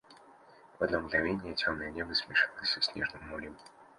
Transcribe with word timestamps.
В 0.79 0.83
одно 0.83 0.99
мгновение 0.99 1.53
темное 1.53 1.91
небо 1.91 2.13
смешалось 2.15 2.71
со 2.71 2.81
снежным 2.81 3.21
морем. 3.29 3.55